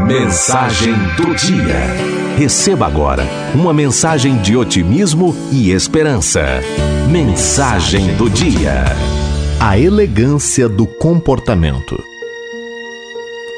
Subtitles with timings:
[0.00, 1.78] Mensagem do dia.
[2.36, 3.22] Receba agora
[3.54, 6.42] uma mensagem de otimismo e esperança.
[7.08, 8.84] Mensagem do dia.
[9.60, 12.02] A elegância do comportamento.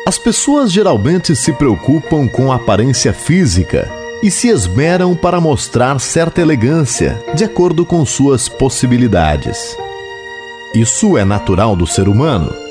[0.06, 3.90] As pessoas geralmente se preocupam com a aparência física
[4.22, 9.76] e se esmeram para mostrar certa elegância de acordo com suas possibilidades.
[10.74, 12.61] Isso é natural do ser humano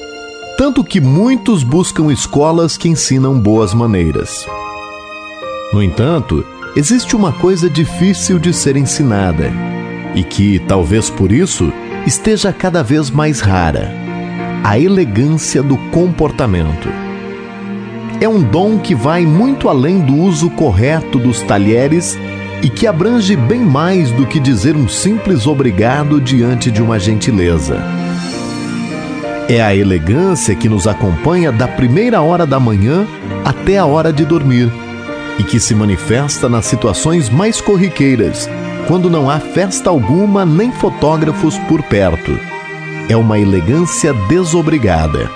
[0.62, 4.46] tanto que muitos buscam escolas que ensinam boas maneiras.
[5.74, 9.52] No entanto, existe uma coisa difícil de ser ensinada
[10.14, 11.74] e que, talvez por isso,
[12.06, 13.92] esteja cada vez mais rara:
[14.64, 16.90] a elegância do comportamento.
[18.22, 22.16] É um dom que vai muito além do uso correto dos talheres
[22.62, 28.01] e que abrange bem mais do que dizer um simples obrigado diante de uma gentileza.
[29.52, 33.06] É a elegância que nos acompanha da primeira hora da manhã
[33.44, 34.72] até a hora de dormir
[35.38, 38.50] e que se manifesta nas situações mais corriqueiras,
[38.88, 42.40] quando não há festa alguma nem fotógrafos por perto.
[43.10, 45.30] É uma elegância desobrigada.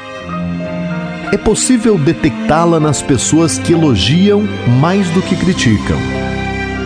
[1.34, 4.44] É possível detectá-la nas pessoas que elogiam
[4.80, 5.97] mais do que criticam,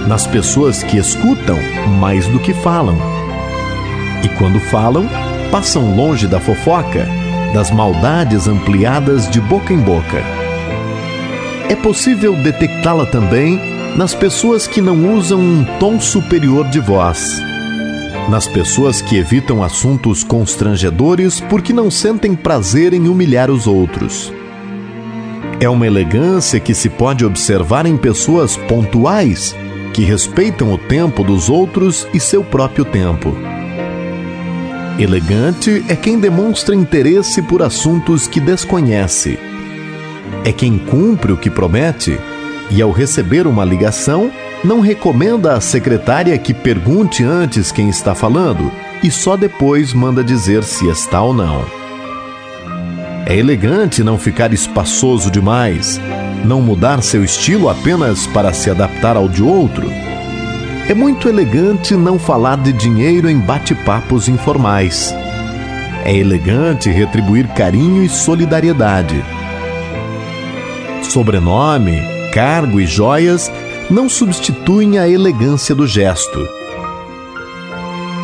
[0.08, 1.59] nas pessoas que escutam
[2.00, 2.98] mais do que falam.
[4.23, 5.08] E quando falam,
[5.52, 7.19] passam longe da fofoca,
[7.53, 10.23] das maldades ampliadas de boca em boca.
[11.67, 13.59] É possível detectá-la também
[13.95, 17.42] nas pessoas que não usam um tom superior de voz,
[18.30, 24.31] nas pessoas que evitam assuntos constrangedores porque não sentem prazer em humilhar os outros.
[25.59, 29.55] É uma elegância que se pode observar em pessoas pontuais
[29.94, 33.36] que respeitam o tempo dos outros e seu próprio tempo.
[35.00, 39.39] Elegante é quem demonstra interesse por assuntos que desconhece.
[40.44, 42.19] É quem cumpre o que promete
[42.69, 44.30] e, ao receber uma ligação,
[44.61, 48.70] não recomenda à secretária que pergunte antes quem está falando
[49.02, 51.64] e só depois manda dizer se está ou não.
[53.26, 55.98] É elegante não ficar espaçoso demais,
[56.43, 60.08] não mudar seu estilo apenas para se adaptar ao de outro
[60.89, 65.14] é muito elegante não falar de dinheiro em bate-papos informais.
[66.04, 69.23] É elegante retribuir carinho e solidariedade.
[71.04, 72.02] Sobrenome,
[72.33, 73.52] cargo e joias
[73.88, 76.50] não substituem a elegância do gesto.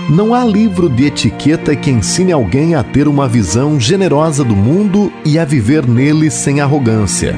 [0.10, 5.14] Não há livro de etiqueta que ensine alguém a ter uma visão generosa do mundo
[5.24, 7.38] e a viver nele sem arrogância.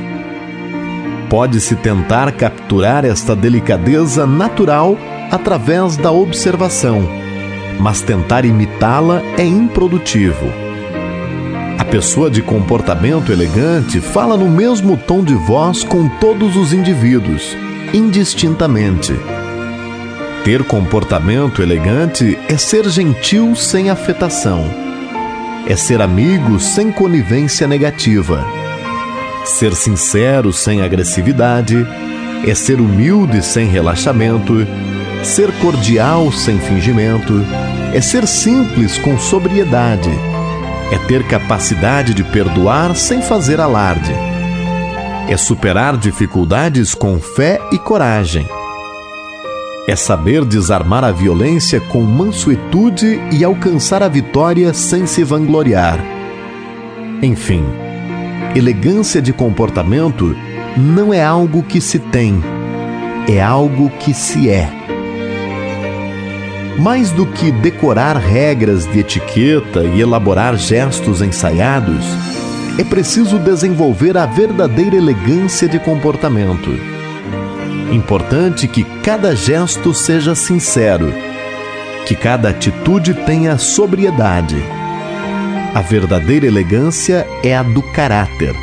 [1.29, 4.97] Pode-se tentar capturar esta delicadeza natural
[5.31, 7.07] através da observação,
[7.79, 10.51] mas tentar imitá-la é improdutivo.
[11.77, 17.55] A pessoa de comportamento elegante fala no mesmo tom de voz com todos os indivíduos,
[17.93, 19.13] indistintamente.
[20.43, 24.65] Ter comportamento elegante é ser gentil sem afetação.
[25.67, 28.45] É ser amigo sem conivência negativa.
[29.43, 31.85] Ser sincero sem agressividade.
[32.47, 34.65] É ser humilde sem relaxamento
[35.23, 37.33] Ser cordial sem fingimento
[37.93, 40.09] é ser simples com sobriedade,
[40.91, 44.13] é ter capacidade de perdoar sem fazer alarde,
[45.27, 48.47] é superar dificuldades com fé e coragem,
[49.87, 55.99] é saber desarmar a violência com mansuetude e alcançar a vitória sem se vangloriar.
[57.21, 57.65] Enfim,
[58.55, 60.35] elegância de comportamento
[60.77, 62.41] não é algo que se tem,
[63.27, 64.76] é algo que se é.
[66.77, 72.05] Mais do que decorar regras de etiqueta e elaborar gestos ensaiados,
[72.77, 76.69] é preciso desenvolver a verdadeira elegância de comportamento.
[77.91, 81.11] Importante que cada gesto seja sincero,
[82.05, 84.57] que cada atitude tenha sobriedade.
[85.73, 88.53] A verdadeira elegância é a do caráter,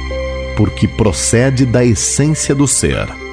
[0.56, 3.23] porque procede da essência do ser.